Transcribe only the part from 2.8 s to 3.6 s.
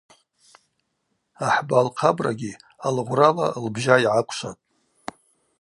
алыгъврала